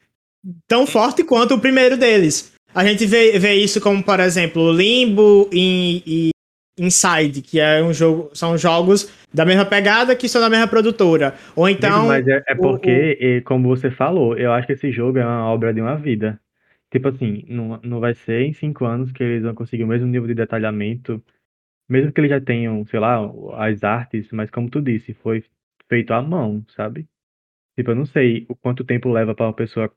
[0.67, 2.52] tão forte quanto o primeiro deles.
[2.74, 6.30] A gente vê, vê isso como, por exemplo, Limbo e, e
[6.80, 11.36] Inside, que é um jogo, são jogos da mesma pegada que são da mesma produtora.
[11.56, 12.08] Ou então.
[12.08, 15.46] Mas é, é porque, o, como você falou, eu acho que esse jogo é uma
[15.46, 16.39] obra de uma vida.
[16.91, 20.08] Tipo assim, não, não vai ser em cinco anos que eles vão conseguir o mesmo
[20.08, 21.22] nível de detalhamento
[21.93, 23.19] mesmo que eles já tenham, sei lá,
[23.58, 25.43] as artes, mas como tu disse, foi
[25.88, 27.08] feito à mão, sabe?
[27.77, 29.93] Tipo, eu não sei o quanto tempo leva para uma pessoa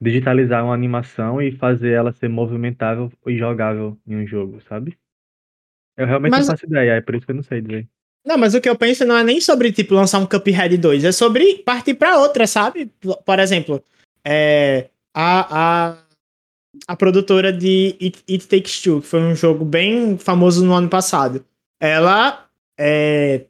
[0.00, 4.98] digitalizar uma animação e fazer ela ser movimentável e jogável em um jogo, sabe?
[5.96, 6.48] Eu realmente mas...
[6.48, 7.88] não faço ideia, é por isso que eu não sei dizer.
[8.26, 11.04] Não, mas o que eu penso não é nem sobre, tipo, lançar um Cuphead 2,
[11.04, 12.90] é sobre partir para outra, sabe?
[13.24, 13.82] Por exemplo,
[14.24, 16.07] é, a, a
[16.86, 20.88] a produtora de It, It, Takes Two, que foi um jogo bem famoso no ano
[20.88, 21.44] passado.
[21.80, 22.46] Ela
[22.78, 23.42] é,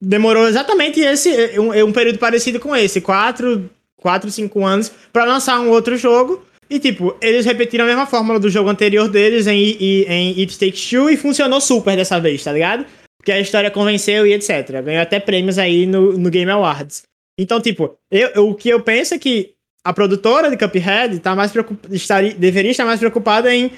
[0.00, 5.60] demorou exatamente esse um, um, período parecido com esse, quatro, quatro cinco anos, para lançar
[5.60, 6.44] um outro jogo.
[6.70, 10.58] E, tipo, eles repetiram a mesma fórmula do jogo anterior deles em, em, em It
[10.58, 12.84] Takes Two e funcionou super dessa vez, tá ligado?
[13.16, 14.82] Porque a história convenceu e etc.
[14.84, 17.02] Ganhou até prêmios aí no, no Game Awards.
[17.38, 21.34] Então, tipo, eu, eu, o que eu penso é que a produtora de Cuphead tá
[21.34, 21.52] mais
[21.90, 23.70] estaria, deveria estar mais preocupada em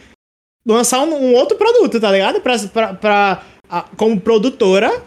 [0.67, 2.41] lançar um, um outro produto, tá ligado?
[2.41, 5.03] Pra, pra, pra a, como produtora,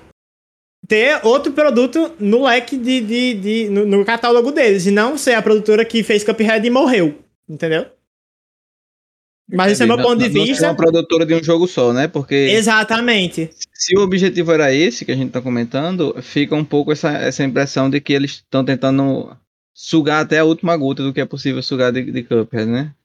[0.87, 3.01] ter outro produto no leque de.
[3.01, 4.85] de, de no, no, catálogo deles.
[4.85, 7.19] E não ser a produtora que fez Cuphead e morreu.
[7.47, 7.85] Entendeu?
[9.51, 10.67] Mas esse é meu ponto de não vista.
[10.67, 12.07] uma produtora de um jogo só, né?
[12.07, 12.33] Porque.
[12.33, 13.49] Exatamente.
[13.73, 17.43] Se o objetivo era esse que a gente tá comentando, fica um pouco essa, essa
[17.43, 19.35] impressão de que eles estão tentando
[19.73, 22.95] sugar até a última gota do que é possível sugar de, de Cuphead, né?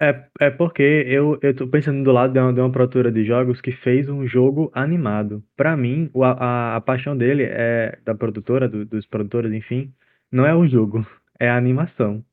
[0.00, 3.24] É, é porque eu, eu tô pensando do lado de uma, de uma produtora de
[3.24, 5.42] jogos que fez um jogo animado.
[5.56, 9.92] Pra mim, o, a, a paixão dele é da produtora, do, dos produtores, enfim,
[10.30, 11.04] não é o jogo,
[11.38, 12.24] é a animação.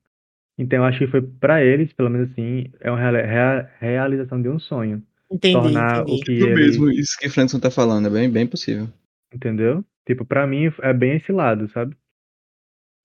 [0.57, 4.41] Então eu acho que foi pra eles, pelo menos assim, é uma rea, rea, realização
[4.41, 5.03] de um sonho.
[5.29, 6.21] Entendi, tornar entendi.
[6.21, 8.87] o que ele, mesmo, isso que o Franson tá falando, é bem, bem possível.
[9.33, 9.83] entendeu?
[10.05, 11.95] Tipo, pra mim é bem esse lado, sabe?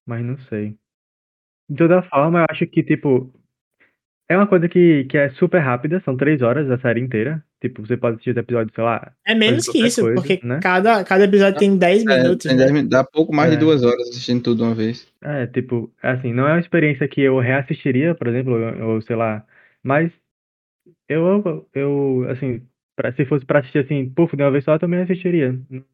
[0.06, 0.76] Mas não sei.
[1.68, 3.32] De toda forma, eu acho que, tipo,
[4.28, 7.44] é uma coisa que, que é super rápida, são três horas a série inteira.
[7.60, 10.60] Tipo, você pode assistir os episódios, sei lá, É menos que isso, coisa, porque né?
[10.62, 12.46] cada, cada episódio tem 10 É, minutos.
[12.46, 12.64] tem né?
[12.64, 13.54] 10 min- dá pouco mais É.
[13.56, 15.06] de duas horas assistindo tudo de uma vez.
[15.22, 18.54] É, tipo, assim, não é uma experiência que eu reassistiria, por exemplo,
[18.86, 19.44] ou, sei lá,
[19.82, 20.10] mas
[21.08, 22.62] eu, eu assim,
[22.96, 25.52] pra, se fosse pra assistir assim, puf, de uma vez só, eu também assistiria.
[25.68, 25.84] Não-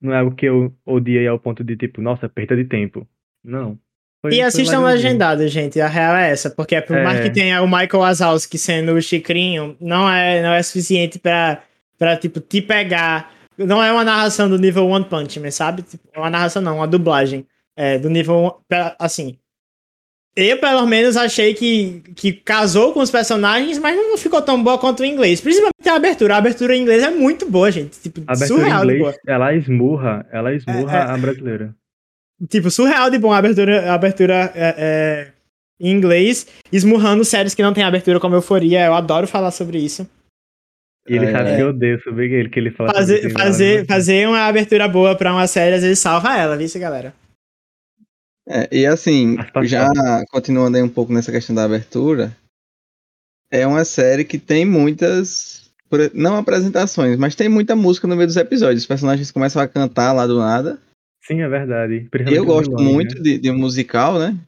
[0.00, 3.08] Não é algo que eu odiei ao ponto de, tipo, nossa, perda de tempo.
[3.44, 3.78] Não.
[4.22, 5.80] Foi- E assistam legendado, gente.
[5.80, 6.48] A real é essa.
[6.48, 7.22] Porque por mais É.
[7.24, 11.62] que tenha o Michael Wazowski sendo o Chicrinho, não é, não é suficiente pra,
[11.98, 13.32] pra, tipo, te pegar.
[13.58, 15.82] Não é uma narração do nível One Punch Man, sabe?
[15.82, 17.46] Tipo, uma narração não, uma dublagem.
[17.76, 18.60] É, do nível.
[18.98, 19.36] Assim.
[20.36, 24.76] Eu, pelo menos, achei que, que casou com os personagens, mas não ficou tão boa
[24.78, 25.40] quanto o inglês.
[25.40, 26.34] Principalmente a abertura.
[26.34, 28.00] A abertura em inglês é muito boa, gente.
[28.00, 28.94] Tipo, A abertura em surreal boa.
[28.96, 31.74] inglês, ela esmurra, ela esmurra É, a brasileira.
[32.48, 35.32] Tipo, surreal de bom a abertura, a abertura é, é,
[35.80, 38.84] em inglês, esmurrando séries que não tem abertura como Euforia.
[38.86, 40.08] Eu adoro falar sobre isso.
[41.08, 41.56] E ele É, sabe é.
[41.56, 45.14] que eu odeio sobre ele, que ele fala sobre Fazer, fazer, fazer uma abertura boa
[45.16, 47.14] pra uma série, às vezes salva ela, viu, galera?
[48.48, 49.88] É, e assim, já
[50.30, 52.36] continuando aí um pouco nessa questão da abertura,
[53.50, 58.26] é uma série que tem muitas, por- não apresentações, mas tem muita música no meio
[58.26, 58.82] dos episódios.
[58.82, 60.78] Os personagens começam a cantar lá do nada.
[61.26, 62.08] Sim, é verdade.
[62.30, 63.22] Eu gosto muito né?
[63.22, 64.38] de, de musical, né?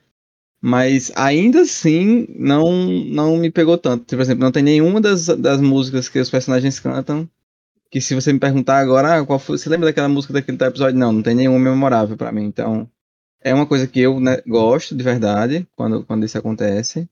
[0.61, 4.05] Mas ainda assim não, não me pegou tanto.
[4.05, 7.29] Por exemplo, não tem nenhuma das, das músicas que os personagens cantam.
[7.91, 10.99] Que se você me perguntar agora, ah, qual foi, você lembra daquela música daquele episódio?
[10.99, 12.45] Não, não tem nenhuma memorável pra mim.
[12.45, 12.91] Então,
[13.41, 17.09] é uma coisa que eu né, gosto de verdade quando, quando isso acontece.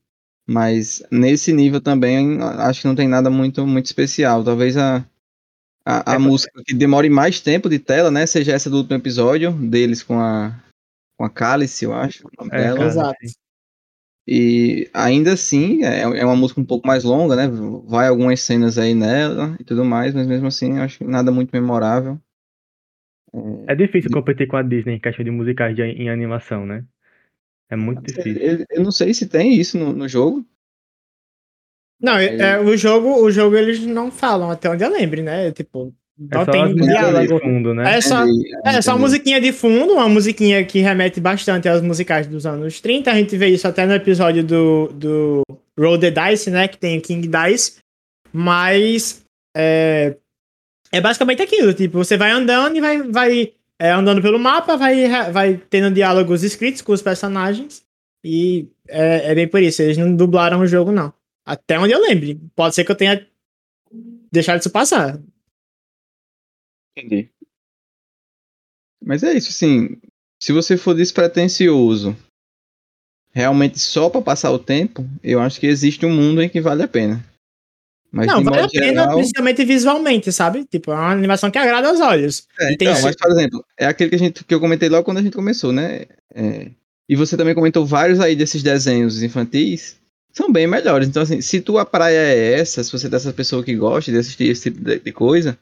[0.47, 4.45] Mas nesse nível também acho que não tem nada muito, muito especial.
[4.45, 5.07] Talvez a,
[5.85, 8.27] a, a É, música que demore mais tempo de tela, né?
[8.27, 10.59] Seja essa do último episódio, deles com a,
[11.19, 12.27] com a Cálice, eu acho.
[12.51, 13.19] É, Exato.
[14.27, 17.47] E ainda assim, é, é uma música um pouco mais longa, né?
[17.87, 21.31] Vai algumas cenas aí nela e tudo mais, mas mesmo assim, eu acho que nada
[21.31, 22.19] muito memorável.
[23.67, 26.85] É difícil competir com a Disney em questão de musicais de, em animação, né?
[27.69, 28.41] É muito difícil.
[28.41, 30.47] Eu, eu não sei se tem isso no, no jogo.
[32.01, 35.51] Não, Aí- é, o jogo, o jogo eles não falam, até onde eu lembre, né?
[35.53, 35.93] Tipo,
[36.31, 37.35] É não só tem diálogo.
[37.39, 37.97] de fundo, né?
[37.97, 38.25] É só,
[38.65, 43.11] É, só musiquinha de fundo, uma musiquinha que remete bastante aos musicais dos anos 30.
[43.11, 45.43] A gente vê isso até no episódio do, do
[45.79, 46.69] Roll the Dice, né?
[46.69, 47.77] Que tem o King Dice.
[48.33, 49.25] Mas
[49.57, 50.17] é,
[50.93, 51.73] é basicamente aquilo.
[51.73, 56.43] Tipo, você vai andando e vai, vai é, andando pelo mapa, vai, vai tendo diálogos
[56.43, 57.83] escritos com os personagens.
[58.25, 59.83] E é, é bem por isso.
[59.83, 61.13] Eles não dublaram o jogo, não.
[61.45, 62.41] Até onde eu lembre.
[62.55, 63.27] Pode ser que eu tenha
[64.33, 65.21] deixado isso passar.
[66.97, 67.31] Entendi.
[69.05, 70.01] Mas é isso, assim.
[70.41, 72.17] Se você for despretensioso,
[73.33, 76.83] realmente só pra passar o tempo, eu acho que existe um mundo em que vale
[76.83, 77.25] a pena.
[78.11, 80.65] Mas não, vale a pena, geral, principalmente visualmente, sabe?
[80.65, 82.47] Tipo, é uma animação que agrada aos olhos.
[82.61, 85.19] É, então, mas por exemplo, é aquele que, a gente, que eu comentei logo quando
[85.19, 86.07] a gente começou, né?
[86.33, 86.71] É,
[87.09, 89.99] e você também comentou vários aí desses desenhos infantis,
[90.35, 91.09] são bem melhores.
[91.09, 94.19] Então, assim, se tua praia é essa, se você é dessa pessoa que gosta de
[94.19, 95.57] assistir esse tipo de, coisa,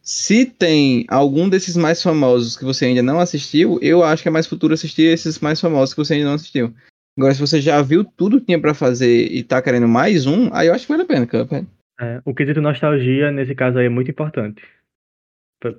[0.00, 4.32] se tem algum desses mais famosos que você ainda não assistiu, eu acho que é
[4.32, 6.72] mais futuro assistir esses mais famosos que você ainda não assistiu.
[7.16, 10.48] Agora, se você já viu tudo que tinha pra fazer e tá querendo mais um,
[10.54, 11.66] aí eu acho que vale a pena, Cuphead.
[12.00, 14.62] É, o quesito nostalgia, nesse caso aí, é muito importante.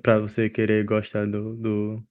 [0.02, 2.02] Pra você querer gostar do, do.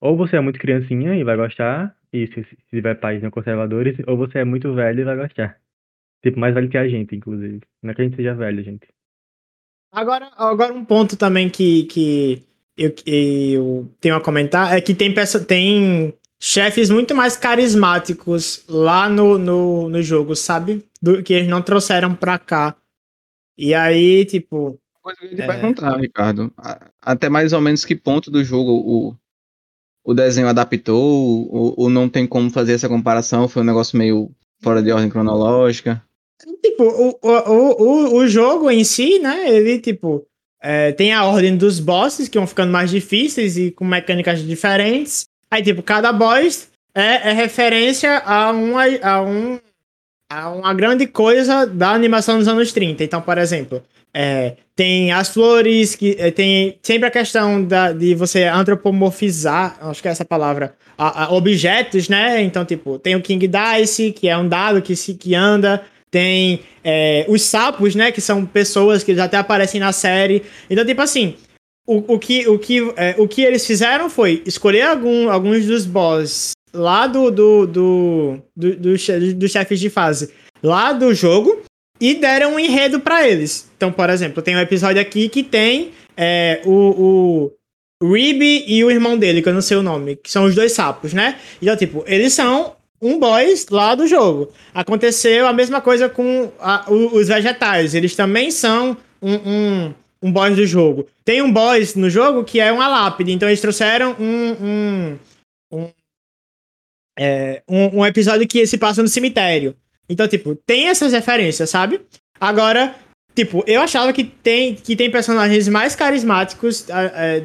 [0.00, 4.16] Ou você é muito criancinha e vai gostar, Isso, se tiver pais não conservadores, ou
[4.16, 5.58] você é muito velho e vai gostar.
[6.22, 7.60] Tipo, mais velho que a gente, inclusive.
[7.82, 8.86] Não é que a gente seja velho, gente.
[9.92, 12.42] Agora, agora um ponto também que, que
[12.76, 15.14] eu, eu tenho a comentar é que tem,
[15.46, 20.84] tem chefes muito mais carismáticos lá no, no, no jogo, sabe?
[21.00, 22.76] Do, que eles não trouxeram pra cá.
[23.56, 24.78] E aí, tipo.
[25.00, 25.46] Coisa que eu ia te é...
[25.46, 26.52] perguntar, Ricardo.
[27.00, 29.16] Até mais ou menos que ponto do jogo o,
[30.06, 33.48] o desenho adaptou, ou, ou não tem como fazer essa comparação?
[33.48, 34.30] Foi um negócio meio
[34.62, 36.00] fora de ordem cronológica?
[36.62, 39.50] Tipo, o, o, o, o jogo em si, né?
[39.50, 40.24] Ele, tipo,
[40.62, 45.26] é, tem a ordem dos bosses que vão ficando mais difíceis e com mecânicas diferentes.
[45.50, 49.58] Aí, tipo, cada boss é, é referência a uma, a, um,
[50.30, 53.02] a uma grande coisa da animação dos anos 30.
[53.02, 53.82] Então, por exemplo,
[54.18, 60.00] é, tem as flores, que é, tem sempre a questão da, de você antropomorfizar, acho
[60.00, 62.40] que é essa palavra, a, a objetos, né?
[62.40, 66.60] Então, tipo, tem o King Dice, que é um dado que, se, que anda, tem
[66.82, 68.10] é, os sapos, né?
[68.10, 70.42] Que são pessoas que até aparecem na série.
[70.70, 71.34] Então, tipo assim,
[71.86, 75.84] o, o, que, o, que, é, o que eles fizeram foi escolher algum, alguns dos
[75.84, 80.30] boss lá do, do, do, do, do, do chefes de fase
[80.62, 81.62] lá do jogo
[82.00, 83.70] e deram um enredo para eles.
[83.76, 87.52] Então, por exemplo, tem um episódio aqui que tem é, o,
[88.00, 90.54] o Ribby e o irmão dele, que eu não sei o nome, que são os
[90.54, 91.38] dois sapos, né?
[91.60, 94.52] Então, tipo, eles são um boss lá do jogo.
[94.74, 97.94] Aconteceu a mesma coisa com a, os vegetais.
[97.94, 101.06] Eles também são um, um, um boss do jogo.
[101.24, 103.32] Tem um boss no jogo que é uma lápide.
[103.32, 105.18] Então eles trouxeram um, um,
[105.72, 105.90] um,
[107.18, 109.74] é, um, um episódio que se passa no cemitério.
[110.08, 112.00] Então, tipo, tem essas referências, sabe?
[112.40, 112.94] Agora,
[113.34, 116.86] tipo, eu achava que tem, que tem personagens mais carismáticos,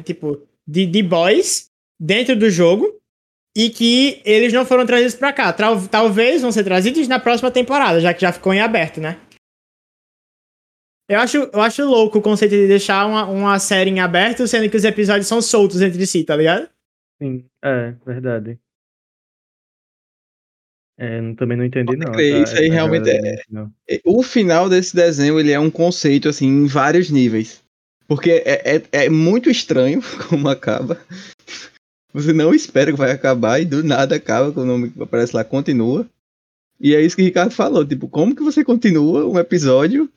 [0.04, 1.66] tipo, de, de boys
[2.00, 3.00] dentro do jogo
[3.56, 5.52] e que eles não foram trazidos para cá.
[5.52, 9.18] Tal, talvez vão ser trazidos na próxima temporada, já que já ficou em aberto, né?
[11.08, 14.70] Eu acho, eu acho louco o conceito de deixar uma, uma série em aberto, sendo
[14.70, 16.68] que os episódios são soltos entre si, tá ligado?
[17.20, 18.58] Sim, é, verdade.
[21.02, 22.12] É, também não entendi, não.
[22.20, 23.42] Isso aí realmente é,
[23.88, 27.60] é, O final desse desenho ele é um conceito, assim, em vários níveis.
[28.06, 31.00] Porque é, é, é muito estranho como acaba.
[32.14, 35.34] Você não espera que vai acabar e do nada acaba com o nome que aparece
[35.34, 36.06] lá, continua.
[36.80, 40.08] E é isso que o Ricardo falou, tipo, como que você continua um episódio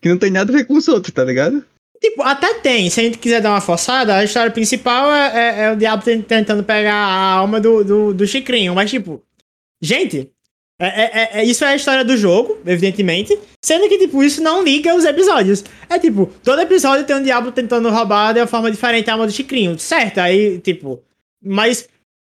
[0.00, 1.64] que não tem nada a ver com os outros, tá ligado?
[2.00, 2.88] Tipo, até tem.
[2.90, 6.04] Se a gente quiser dar uma forçada, a história principal é, é, é o diabo
[6.04, 8.72] tentando pegar a alma do, do, do Chicrinho.
[8.72, 9.20] Mas, tipo,
[9.80, 10.30] gente,
[10.80, 13.36] é, é, é, é, isso é a história do jogo, evidentemente.
[13.64, 15.64] Sendo que, tipo, isso não liga os episódios.
[15.90, 19.26] É tipo, todo episódio tem um diabo tentando roubar de uma forma diferente a alma
[19.26, 19.78] do Chicrinho.
[19.78, 20.18] Certo?
[20.18, 21.02] Aí, tipo,
[21.44, 21.88] mas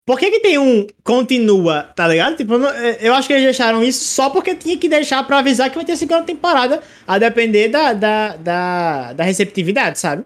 [0.09, 2.35] por que que tem um continua, tá ligado?
[2.35, 2.55] Tipo,
[2.99, 5.85] eu acho que eles deixaram isso só porque tinha que deixar pra avisar que vai
[5.85, 10.25] ter segunda temporada, a depender da, da, da, da receptividade, sabe?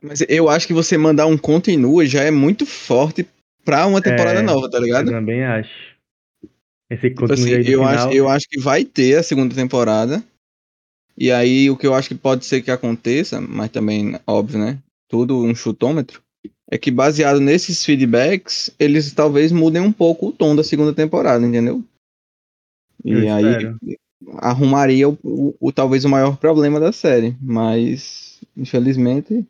[0.00, 3.26] Mas eu acho que você mandar um continua já é muito forte
[3.64, 5.08] pra uma temporada é, nova, tá ligado?
[5.08, 5.93] Eu também acho.
[6.90, 7.84] Esse tipo assim, eu, final...
[7.86, 10.22] acho, eu acho que vai ter a segunda temporada.
[11.16, 14.78] E aí o que eu acho que pode ser que aconteça, mas também, óbvio, né?
[15.08, 16.24] Tudo um chutômetro
[16.70, 21.46] é que baseado nesses feedbacks, eles talvez mudem um pouco o tom da segunda temporada,
[21.46, 21.84] entendeu?
[23.04, 23.78] E Eu aí espero.
[24.38, 29.46] arrumaria o, o, o, talvez o maior problema da série, mas infelizmente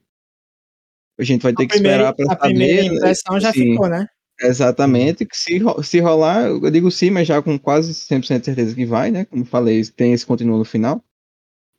[1.19, 2.39] a gente vai ter a que esperar para saber.
[2.39, 4.07] A primeira impressão já sim, ficou, né?
[4.41, 8.85] Exatamente, se, se rolar, eu digo sim, mas já com quase 100% de certeza que
[8.85, 9.25] vai, né?
[9.25, 11.03] Como falei, tem esse continuo no final.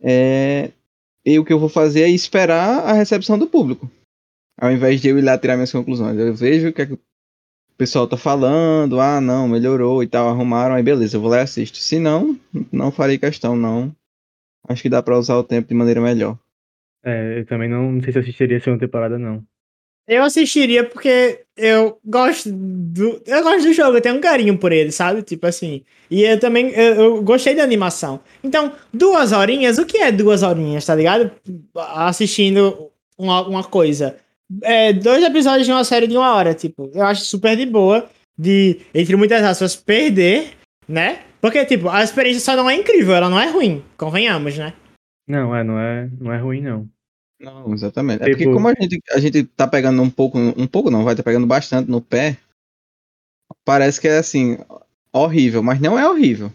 [0.02, 0.72] É,
[1.26, 3.90] e o que eu vou fazer é esperar a recepção do público
[4.58, 6.18] ao invés de eu ir lá tirar minhas conclusões.
[6.18, 7.00] Eu vejo o que, é que o
[7.78, 11.42] pessoal tá falando, ah, não, melhorou e tal, arrumaram, aí beleza, eu vou lá e
[11.42, 11.78] assisto.
[11.78, 12.40] Se não,
[12.72, 13.96] não farei questão, não.
[14.68, 16.40] Acho que dá para usar o tempo de maneira melhor.
[17.04, 19.46] É, eu também não, não sei se assistiria a segunda temporada, não.
[20.08, 23.22] Eu assistiria porque eu gosto do.
[23.26, 25.24] Eu gosto do jogo, eu tenho um carinho por ele, sabe?
[25.24, 25.84] Tipo assim.
[26.12, 26.70] E eu também.
[26.70, 28.20] Eu, eu, gostei da animação.
[28.44, 31.32] Então, duas horinhas, o que é duas horinhas, tá ligado?
[31.76, 34.16] Assistindo uma, uma coisa
[34.62, 38.08] é, dois episódios de uma série de uma hora, tipo, eu acho super de boa
[38.38, 40.54] de, entre muitas aspas, perder,
[40.88, 41.20] né?
[41.42, 44.74] Porque, tipo, a experiência só não é incrível, ela não é ruim, convenhamos, né?
[45.28, 46.88] Não, é, não é, não é ruim, não.
[47.46, 48.20] Não, exatamente.
[48.20, 48.26] Tipo...
[48.26, 51.04] É porque tipo como a gente, a gente tá pegando um pouco, um pouco não,
[51.04, 52.38] vai tá pegando bastante no pé,
[53.64, 54.58] parece que é assim,
[55.14, 56.52] horrível, mas não é horrível.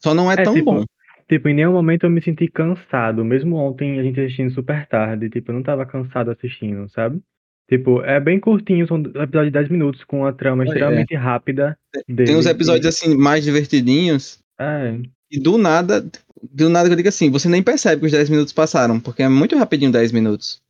[0.00, 0.84] Só não é, é tão tipo, bom.
[1.26, 3.24] Tipo, em nenhum momento eu me senti cansado.
[3.24, 5.30] Mesmo ontem a gente assistindo super tarde.
[5.30, 7.22] Tipo, eu não tava cansado assistindo, sabe?
[7.66, 10.66] Tipo, é bem curtinho, são episódios de 10 minutos, com uma trama É.
[10.66, 11.78] extremamente rápida.
[12.06, 15.00] Tem dele, uns que- episódios assim mais divertidinhos É,
[15.36, 16.04] e do nada,
[16.42, 19.22] do nada que eu digo assim, você nem percebe que os 10 minutos passaram, porque
[19.22, 20.62] é muito rapidinho 10 minutos.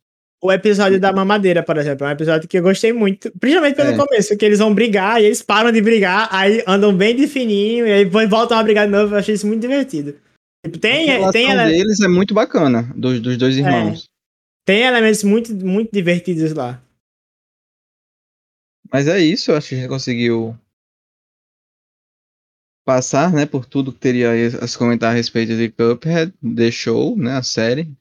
[0.43, 3.91] O episódio da mamadeira, por exemplo, é um episódio que eu gostei muito, principalmente pelo
[3.91, 3.97] É.
[3.97, 7.87] começo, que eles vão brigar e eles param de brigar, aí andam bem de fininho
[7.87, 9.15] e aí voltam a brigar de novo.
[9.15, 10.15] Eu achei isso muito divertido.
[10.63, 14.05] Tipo, a tem, relação tem, ele- deles é muito bacana, dos, dos dois irmãos.
[14.65, 16.81] tem elementos muito, muito divertidos lá.
[18.91, 20.55] Mas é isso, eu acho que a gente conseguiu
[22.85, 24.31] passar, né, por tudo que teria
[24.61, 26.33] a se comentar a respeito de Cuphead,
[26.71, 27.91] Show, né, a série.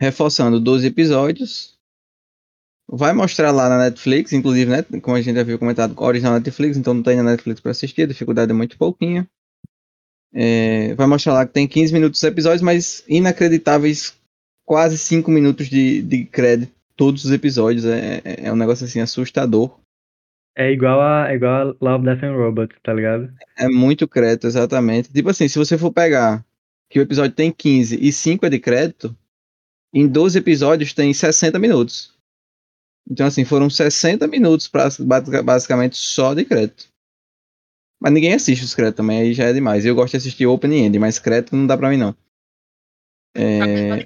[0.00, 1.78] Reforçando 12 episódios.
[2.88, 6.76] Vai mostrar lá na Netflix, inclusive, né, como a gente já viu comentado, original Netflix,
[6.76, 9.28] então não tem na Netflix para assistir, a dificuldade é muito pouquinha.
[10.32, 14.14] É, vai mostrar lá que tem 15 minutos os episódios, mas inacreditáveis
[14.64, 17.84] quase 5 minutos de, de crédito todos os episódios.
[17.84, 19.78] É, é- é um negócio assim assustador.
[20.56, 23.32] É igual a, é igual a Love, Death and Robots, tá ligado?
[23.56, 25.12] É muito crédito, exatamente.
[25.12, 26.44] Tipo assim, se você for pegar
[26.88, 29.16] que o episódio tem 15 e 5 é de crédito,
[29.94, 32.14] em 12 episódios tem 60 minutos.
[33.10, 36.88] Então, assim, foram 60 minutos pra, basic- basicamente só de crédito.
[38.00, 39.84] Mas ninguém assiste os créditos também, aí já é demais.
[39.84, 42.14] Eu gosto de assistir open end, mas crédito não dá pra mim, não.
[43.34, 43.60] É,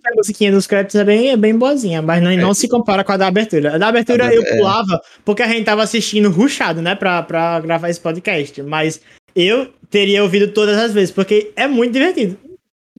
[0.04, 3.12] A musiquinha dos créditos é bem, é bem boazinha, mas não, não se compara com
[3.12, 3.74] a da abertura.
[3.74, 4.56] A da abertura A eu é.
[4.56, 8.62] pulava porque a gente tava assistindo rushado, né, pra, pra gravar esse podcast.
[8.62, 9.00] Mas
[9.34, 12.38] eu teria ouvido todas as vezes, porque é muito divertido.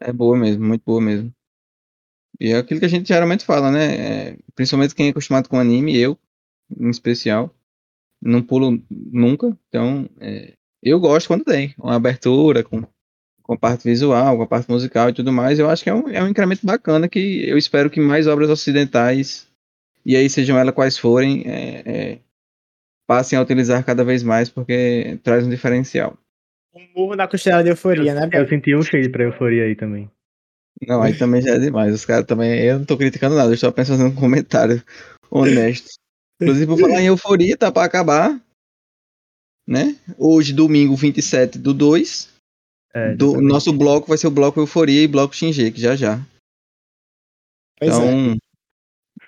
[0.02, 1.32] É boa mesmo, muito boa mesmo.
[2.40, 3.96] E é aquilo que a gente geralmente fala, né?
[3.96, 6.18] É, principalmente quem é acostumado com anime, eu,
[6.78, 7.54] em especial,
[8.22, 9.58] não pulo nunca.
[9.70, 10.54] Então, é,
[10.84, 12.84] eu gosto quando tem uma abertura com,
[13.46, 15.60] com a parte visual, com a parte musical e tudo mais.
[15.60, 18.50] Eu acho que é um, é um incremento bacana que eu espero que mais obras
[18.50, 19.48] ocidentais,
[20.04, 22.20] e aí sejam elas quais forem, é, é,
[23.08, 26.18] passem a utilizar cada vez mais, porque traz um diferencial.
[26.74, 30.10] Um murro na costela de euforia, né, Eu senti um cheiro pra euforia aí também.
[30.86, 31.94] Não, aí também já é demais.
[31.94, 32.60] Os caras também.
[32.62, 34.84] Eu não tô criticando nada, eu estou apenas fazendo um comentário
[35.30, 35.88] honesto.
[36.42, 38.42] Inclusive, por falar em euforia, tá pra acabar.
[39.66, 39.96] Né?
[40.18, 42.35] Hoje, domingo 27 do 2.
[42.96, 46.18] É, do, nosso bloco vai ser o bloco Euforia e bloco Shingeki, já já.
[47.78, 47.96] Pois é.
[47.96, 48.38] Então,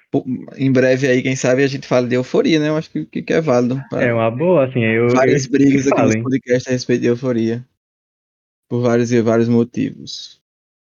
[0.10, 0.24] pô,
[0.56, 2.70] em breve aí, quem sabe, a gente fala de euforia, né?
[2.70, 3.82] Eu acho que, que, que é válido.
[3.90, 5.10] pra- É uma boa, assim, eu.
[5.10, 6.14] várias eu- brigas que aqui falem.
[6.14, 7.66] nesse podcast a respeito de euforia.
[8.70, 10.42] Por vários e vários motivos.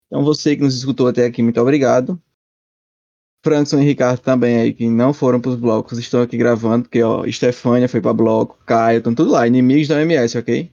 [0.06, 2.20] Então, você que nos escutou até aqui, muito obrigado.
[3.44, 7.24] Frankson e Ricardo também aí, que não foram pros blocos, estão aqui gravando, porque, ó,
[7.24, 10.70] Estefânia foi pra bloco, Caio, estão tudo lá, inimigos da OMS, ok?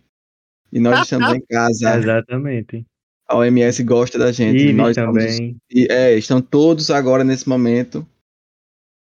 [0.71, 1.97] E nós estamos em casa.
[1.97, 2.85] Exatamente.
[3.27, 4.57] A OMS gosta da gente.
[4.57, 8.07] Ives nós também, e, é, estão todos agora, nesse momento,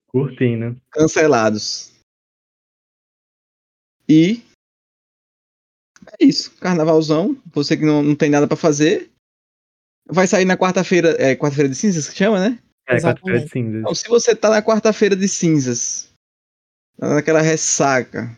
[0.08, 0.76] curtindo.
[0.90, 1.92] cancelados.
[4.08, 4.42] E
[6.18, 7.36] é isso, carnavalzão.
[7.52, 9.10] Você que não, não tem nada pra fazer,
[10.08, 12.58] vai sair na quarta-feira, é quarta-feira de cinzas que chama, né?
[12.88, 13.22] É, Exatamente.
[13.22, 13.80] quarta-feira de cinzas.
[13.80, 16.10] Então, se você tá na quarta-feira de cinzas,
[16.98, 18.36] tá naquela ressaca,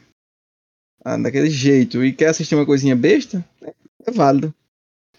[1.02, 4.54] tá daquele jeito e quer assistir uma coisinha besta, é, válido.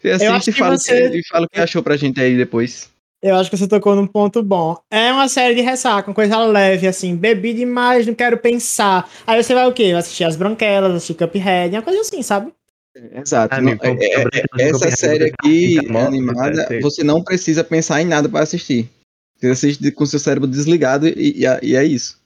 [0.02, 1.98] Você acho assiste e que fala, você- o que- e fala o que achou pra
[1.98, 2.90] gente aí depois.
[3.22, 4.78] Eu acho que você tocou num ponto bom.
[4.90, 7.18] É uma série de ressaca, uma coisa leve, assim.
[7.18, 9.10] Bebi demais, não quero pensar.
[9.28, 9.92] Aí você vai o quê?
[9.92, 12.54] Vai assistir As Branquelas, assistir Cuphead, uma coisa assim, sabe?
[13.14, 13.54] Exato.
[13.56, 14.24] Ah, não- é- é-
[14.58, 18.90] é- essa série aqui animada, você- não precisa pensar em nada pra assistir.
[19.38, 22.18] Você assiste com seu cérebro desligado e, e- e é isso.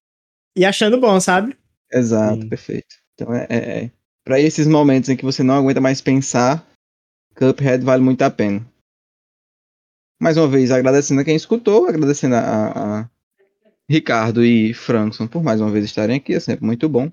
[0.56, 1.56] E achando bom, sabe?
[1.92, 2.50] Exato, Sim.
[2.50, 2.96] perfeito.
[3.16, 3.92] Então é, é, é.
[4.26, 6.66] Pra esses momentos em que você não aguenta mais pensar,
[7.36, 8.66] Cuphead vale muito a pena.
[10.22, 13.10] Mais uma vez, agradecendo a quem escutou, agradecendo a, a- a
[13.90, 17.12] Ricardo e Frankson por mais uma vez estarem aqui, é sempre muito bom.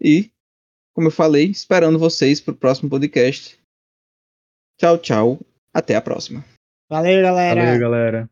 [0.00, 0.30] E,
[0.94, 3.60] como eu falei, esperando vocês pro próximo podcast.
[4.80, 5.40] Tchau, tchau.
[5.72, 6.44] Até a próxima.
[6.88, 7.60] Valeu, galera.
[7.64, 8.30] Valeu, galera.